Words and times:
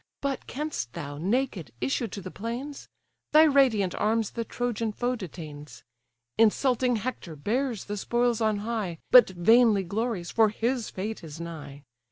But 0.19 0.47
canst 0.47 0.93
thou, 0.93 1.19
naked, 1.19 1.71
issue 1.79 2.07
to 2.07 2.21
the 2.23 2.31
plains? 2.31 2.89
Thy 3.33 3.43
radiant 3.43 3.93
arms 3.93 4.31
the 4.31 4.43
Trojan 4.43 4.91
foe 4.91 5.15
detains. 5.15 5.83
Insulting 6.39 6.95
Hector 6.95 7.35
bears 7.35 7.83
the 7.83 7.97
spoils 7.97 8.41
on 8.41 8.57
high, 8.65 8.97
But 9.11 9.29
vainly 9.29 9.83
glories, 9.83 10.31
for 10.31 10.49
his 10.49 10.89
fate 10.89 11.23
is 11.23 11.39
nigh. 11.39 11.83